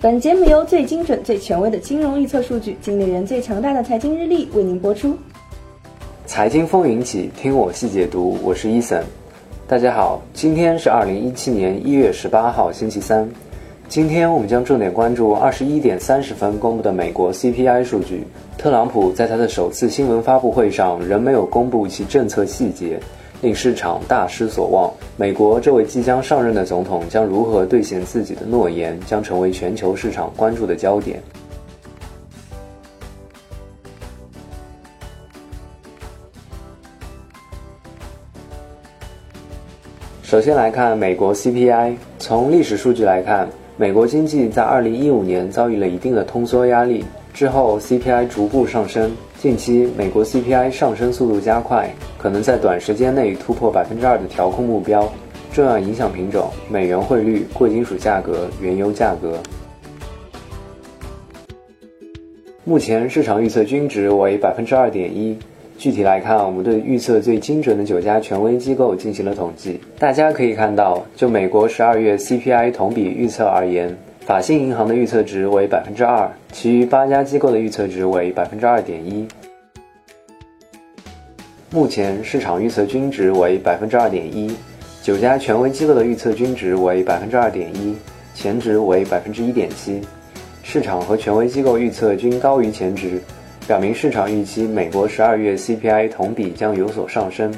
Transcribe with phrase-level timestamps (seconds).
[0.00, 5.18] 本节目由最精准、最权威的金融预测数据、经理人最强大的财经日历为您播出。
[6.24, 8.38] 财经风云起，听我细解读。
[8.44, 9.02] 我是伊森。
[9.66, 13.28] 大家好，今天是二零一七年一月十八号，星期三。
[13.88, 18.22] 今天我们将重点关注二十一点三十分公布的美国 CPI 数据。
[18.56, 23.00] 特朗普在他的首次新闻发布会上仍没有公布其政策细节。
[23.40, 24.92] 令市场大失所望。
[25.16, 31.22] 美国这位即将上任的总统将如何兑现自己的诺言，将成为全球市场关注的焦点。
[40.22, 41.94] 首先来看美国 CPI。
[42.18, 47.02] 从历史数据来看，美国经济在2015年遭遇了一定的通缩压力，
[47.38, 49.12] 之后 CPI 逐步上升。
[49.40, 51.88] 近期，美国 CPI 上升速度加快，
[52.18, 55.08] 可能在短时间内突破百分之二的调控目标。
[55.52, 59.38] 重要影响品种：美元汇率、贵金属价格、原油价格。
[62.64, 65.38] 目前市场预测均值为百分之二点一。
[65.76, 69.78] 具体来看，我们对预测最精准的九家权威机构进行了统计。
[69.96, 73.96] 大家可以看到，就美国十二月 CPI 同比预测而言。
[74.28, 79.26] 法信银行的预测值为百分之二，其余八家机构的预测值为百分之二点一。
[81.70, 84.54] 目前市场预测均值为百分之二点一，
[85.02, 87.96] 九家权威机构的预测均值为百分之二点一，
[88.34, 89.98] 前值为百分之一点七。
[90.62, 93.18] 市场和权威机构预测均高于前值，
[93.66, 97.50] 表明市场预期美国十二月 CPI 同比将有所上升。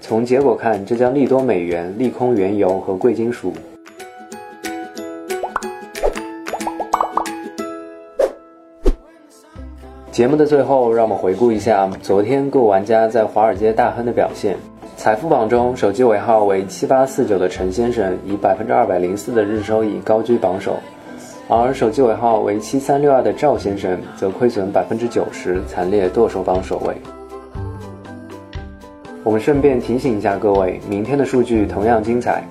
[0.00, 3.52] 从结果看，这将利多美元，利空原油和贵金属。
[10.18, 14.56] 节目的最后，让我们回顾一下昨天各玩家在华尔街大亨的表现。
[14.96, 20.76] 财富榜中，手机尾号为七八四九的陈先生以百分之二百零四的日收益高居榜首，
[21.46, 26.96] 而手机尾号为七三六二的赵先生则亏损百分之九十，惨烈剁手榜首位。
[29.22, 32.42] 我们顺便提醒一下各位，明天的数据同样精彩：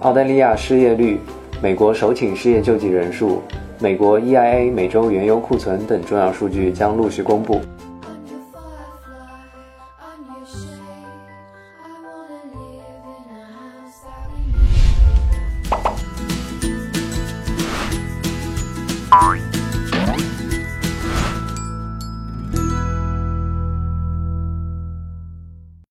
[0.00, 1.18] 澳大利亚失业率、
[1.62, 3.40] 美国首请失业救济人数。
[3.78, 7.60] 美国 eia 每周原油库存等重要数据将陆续公布。